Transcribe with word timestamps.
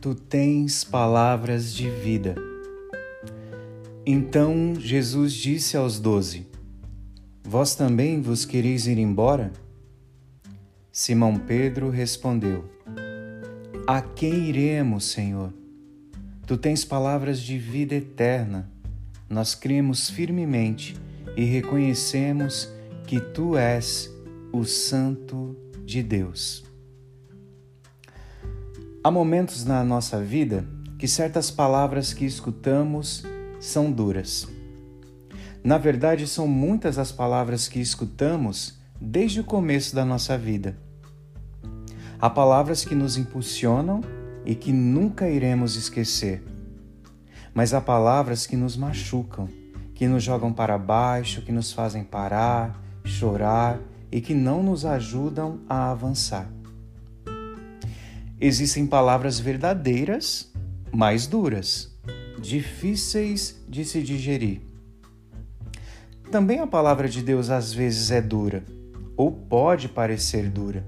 tu 0.00 0.14
tens 0.14 0.82
palavras 0.82 1.74
de 1.74 1.90
vida. 1.90 2.34
Então 4.06 4.74
Jesus 4.78 5.34
disse 5.34 5.76
aos 5.76 6.00
doze: 6.00 6.46
Vós 7.44 7.74
também 7.74 8.22
vos 8.22 8.46
quereis 8.46 8.86
ir 8.86 8.98
embora? 8.98 9.52
Simão 10.90 11.36
Pedro 11.38 11.90
respondeu: 11.90 12.64
A 13.86 14.00
quem 14.00 14.48
iremos, 14.48 15.04
Senhor? 15.04 15.52
Tu 16.46 16.56
tens 16.56 16.82
palavras 16.82 17.38
de 17.38 17.58
vida 17.58 17.94
eterna. 17.94 18.70
Nós 19.28 19.54
cremos 19.54 20.08
firmemente 20.08 20.96
e 21.36 21.44
reconhecemos 21.44 22.68
que 23.06 23.20
tu 23.20 23.56
és 23.56 24.10
o 24.50 24.64
Santo 24.64 25.54
de 25.84 26.02
Deus. 26.02 26.69
Há 29.02 29.10
momentos 29.10 29.64
na 29.64 29.82
nossa 29.82 30.20
vida 30.20 30.66
que 30.98 31.08
certas 31.08 31.50
palavras 31.50 32.12
que 32.12 32.26
escutamos 32.26 33.24
são 33.58 33.90
duras. 33.90 34.46
Na 35.64 35.78
verdade, 35.78 36.26
são 36.26 36.46
muitas 36.46 36.98
as 36.98 37.10
palavras 37.10 37.66
que 37.66 37.80
escutamos 37.80 38.78
desde 39.00 39.40
o 39.40 39.44
começo 39.44 39.94
da 39.94 40.04
nossa 40.04 40.36
vida. 40.36 40.76
Há 42.20 42.28
palavras 42.28 42.84
que 42.84 42.94
nos 42.94 43.16
impulsionam 43.16 44.02
e 44.44 44.54
que 44.54 44.70
nunca 44.70 45.30
iremos 45.30 45.76
esquecer. 45.76 46.44
Mas 47.54 47.72
há 47.72 47.80
palavras 47.80 48.46
que 48.46 48.54
nos 48.54 48.76
machucam, 48.76 49.48
que 49.94 50.06
nos 50.06 50.22
jogam 50.22 50.52
para 50.52 50.76
baixo, 50.76 51.40
que 51.40 51.52
nos 51.52 51.72
fazem 51.72 52.04
parar, 52.04 52.78
chorar 53.02 53.80
e 54.12 54.20
que 54.20 54.34
não 54.34 54.62
nos 54.62 54.84
ajudam 54.84 55.58
a 55.66 55.90
avançar. 55.90 56.59
Existem 58.42 58.86
palavras 58.86 59.38
verdadeiras, 59.38 60.50
mas 60.90 61.26
duras, 61.26 61.94
difíceis 62.40 63.62
de 63.68 63.84
se 63.84 64.02
digerir. 64.02 64.62
Também 66.30 66.58
a 66.60 66.66
palavra 66.66 67.06
de 67.06 67.22
Deus 67.22 67.50
às 67.50 67.70
vezes 67.70 68.10
é 68.10 68.22
dura, 68.22 68.64
ou 69.14 69.30
pode 69.30 69.90
parecer 69.90 70.48
dura. 70.48 70.82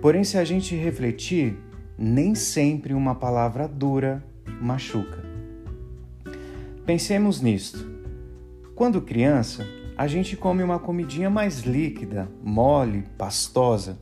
Porém, 0.00 0.24
se 0.24 0.38
a 0.38 0.44
gente 0.44 0.74
refletir, 0.74 1.58
nem 1.98 2.34
sempre 2.34 2.94
uma 2.94 3.14
palavra 3.14 3.68
dura 3.68 4.24
machuca. 4.62 5.22
Pensemos 6.86 7.42
nisto. 7.42 7.86
Quando 8.74 9.02
criança, 9.02 9.66
a 9.94 10.06
gente 10.06 10.38
come 10.38 10.62
uma 10.62 10.78
comidinha 10.78 11.28
mais 11.28 11.60
líquida, 11.64 12.30
mole, 12.42 13.04
pastosa 13.18 13.98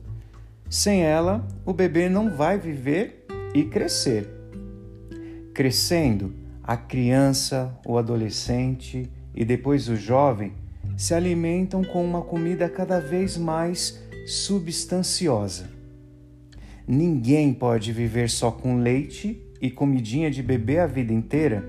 sem 0.69 1.01
ela, 1.01 1.47
o 1.65 1.73
bebê 1.73 2.07
não 2.07 2.29
vai 2.29 2.59
viver 2.59 3.25
e 3.55 3.63
crescer. 3.63 4.29
Crescendo, 5.53 6.33
a 6.63 6.77
criança, 6.77 7.75
o 7.83 7.97
adolescente 7.97 9.09
e 9.33 9.43
depois 9.43 9.89
o 9.89 9.95
jovem 9.95 10.53
se 10.95 11.13
alimentam 11.13 11.83
com 11.83 12.05
uma 12.05 12.21
comida 12.21 12.69
cada 12.69 12.99
vez 12.99 13.35
mais 13.35 13.99
substanciosa. 14.27 15.69
Ninguém 16.87 17.53
pode 17.53 17.91
viver 17.91 18.29
só 18.29 18.51
com 18.51 18.77
leite 18.77 19.41
e 19.59 19.71
comidinha 19.71 20.29
de 20.29 20.43
bebê 20.43 20.79
a 20.79 20.85
vida 20.85 21.11
inteira, 21.11 21.67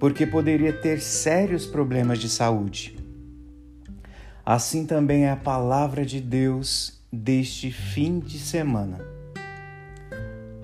porque 0.00 0.26
poderia 0.26 0.72
ter 0.72 1.00
sérios 1.00 1.64
problemas 1.64 2.18
de 2.18 2.28
saúde. 2.28 2.96
Assim 4.44 4.84
também 4.84 5.26
é 5.26 5.30
a 5.30 5.36
palavra 5.36 6.04
de 6.04 6.20
Deus 6.20 7.01
deste 7.12 7.70
fim 7.70 8.18
de 8.20 8.38
semana. 8.38 8.98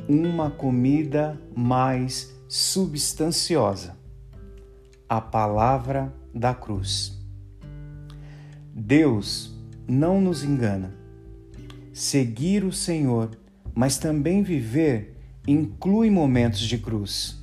Uma 0.08 0.50
comida 0.50 1.38
mais 1.54 2.34
substanciosa. 2.48 3.94
A 5.06 5.20
palavra 5.20 6.10
da 6.34 6.54
cruz. 6.54 7.22
Deus 8.74 9.54
não 9.86 10.22
nos 10.22 10.42
engana. 10.42 10.94
Seguir 11.92 12.64
o 12.64 12.72
Senhor, 12.72 13.38
mas 13.74 13.98
também 13.98 14.42
viver, 14.42 15.16
inclui 15.46 16.08
momentos 16.08 16.60
de 16.60 16.78
cruz. 16.78 17.36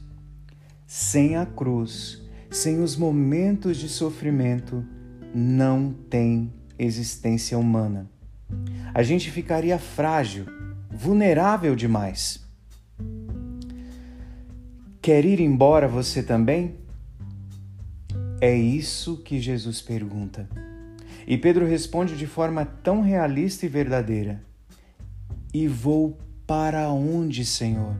Sem 0.88 1.36
a 1.36 1.46
cruz, 1.46 2.24
sem 2.50 2.82
os 2.82 2.96
momentos 2.96 3.78
de 3.78 3.88
sofrimento, 3.88 4.84
não 5.34 5.94
tem 6.10 6.52
existência 6.80 7.58
humana 7.58 8.10
a 8.94 9.04
gente 9.04 9.30
ficaria 9.30 9.78
frágil, 9.78 10.46
vulnerável 10.90 11.76
demais. 11.76 12.46
Quer 15.02 15.26
ir 15.26 15.40
embora 15.40 15.88
você 15.88 16.24
também? 16.24 16.76
É 18.42 18.56
isso 18.56 19.18
que 19.18 19.40
Jesus 19.40 19.82
pergunta. 19.82 20.50
E 21.28 21.38
Pedro 21.38 21.66
responde 21.66 22.18
de 22.18 22.26
forma 22.26 22.66
tão 22.66 23.02
realista 23.02 23.66
e 23.66 23.70
verdadeira: 23.70 24.42
E 25.54 25.68
vou 25.68 26.18
para 26.48 26.90
onde, 26.90 27.44
Senhor? 27.46 27.96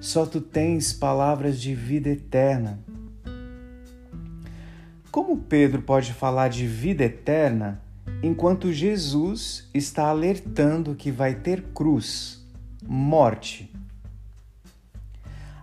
Só 0.00 0.24
tu 0.24 0.40
tens 0.40 0.92
palavras 0.92 1.60
de 1.60 1.74
vida 1.74 2.08
eterna. 2.08 2.80
Como 5.10 5.36
Pedro 5.36 5.82
pode 5.82 6.12
falar 6.12 6.48
de 6.48 6.66
vida 6.66 7.04
eterna 7.04 7.82
enquanto 8.22 8.72
Jesus 8.72 9.68
está 9.72 10.08
alertando 10.08 10.94
que 10.94 11.10
vai 11.10 11.34
ter 11.34 11.62
cruz, 11.74 12.46
morte. 12.86 13.72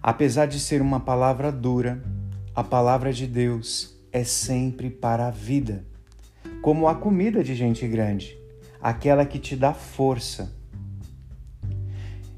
Apesar 0.01 0.47
de 0.47 0.59
ser 0.59 0.81
uma 0.81 0.99
palavra 0.99 1.51
dura, 1.51 2.01
a 2.55 2.63
palavra 2.63 3.13
de 3.13 3.27
Deus 3.27 3.95
é 4.11 4.23
sempre 4.23 4.89
para 4.89 5.27
a 5.27 5.31
vida, 5.31 5.85
como 6.61 6.87
a 6.87 6.95
comida 6.95 7.43
de 7.43 7.53
gente 7.53 7.87
grande, 7.87 8.35
aquela 8.81 9.25
que 9.25 9.37
te 9.37 9.55
dá 9.55 9.73
força. 9.73 10.55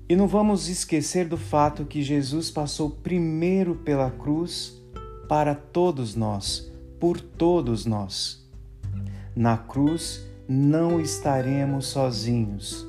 E 0.09 0.15
não 0.15 0.27
vamos 0.27 0.67
esquecer 0.67 1.27
do 1.27 1.37
fato 1.37 1.85
que 1.85 2.01
Jesus 2.01 2.49
passou 2.49 2.89
primeiro 2.89 3.75
pela 3.75 4.09
cruz 4.09 4.81
para 5.29 5.53
todos 5.53 6.15
nós, 6.15 6.69
por 6.99 7.21
todos 7.21 7.85
nós. 7.85 8.38
Na 9.35 9.57
cruz 9.57 10.25
não 10.47 10.99
estaremos 10.99 11.87
sozinhos 11.87 12.87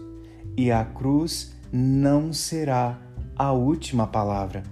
e 0.57 0.73
a 0.73 0.85
cruz 0.85 1.55
não 1.73 2.33
será 2.33 2.99
a 3.37 3.53
última 3.53 4.07
palavra. 4.07 4.63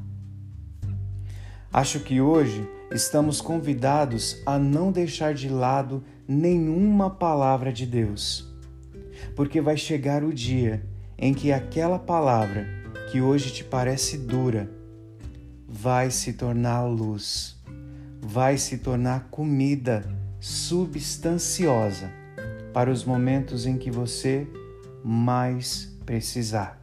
Acho 1.72 2.00
que 2.00 2.20
hoje 2.20 2.66
estamos 2.90 3.40
convidados 3.40 4.40
a 4.46 4.58
não 4.58 4.90
deixar 4.90 5.34
de 5.34 5.48
lado 5.48 6.02
nenhuma 6.26 7.10
palavra 7.10 7.72
de 7.72 7.86
Deus, 7.86 8.46
porque 9.36 9.60
vai 9.60 9.76
chegar 9.76 10.24
o 10.24 10.32
dia 10.32 10.82
em 11.18 11.34
que 11.34 11.52
aquela 11.52 11.98
palavra 11.98 12.66
que 13.10 13.20
hoje 13.20 13.52
te 13.52 13.64
parece 13.64 14.16
dura 14.18 14.70
vai 15.66 16.10
se 16.10 16.32
tornar 16.32 16.84
luz, 16.84 17.56
vai 18.20 18.56
se 18.56 18.78
tornar 18.78 19.28
comida 19.30 20.08
substanciosa 20.41 22.10
para 22.72 22.91
os 22.91 23.04
momentos 23.04 23.66
em 23.66 23.76
que 23.76 23.91
você 23.91 24.47
mais 25.04 25.97
precisar. 26.04 26.81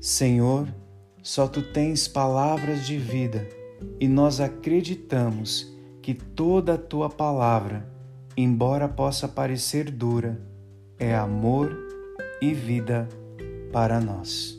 Senhor, 0.00 0.68
só 1.22 1.48
tu 1.48 1.62
tens 1.62 2.06
palavras 2.06 2.86
de 2.86 2.96
vida 2.96 3.48
e 3.98 4.06
nós 4.06 4.40
acreditamos 4.40 5.74
que 6.00 6.14
toda 6.14 6.74
a 6.74 6.78
tua 6.78 7.10
palavra, 7.10 7.84
embora 8.36 8.88
possa 8.88 9.26
parecer 9.26 9.90
dura, 9.90 10.40
é 10.98 11.14
amor 11.16 11.76
e 12.40 12.54
vida 12.54 13.08
para 13.72 14.00
nós. 14.00 14.56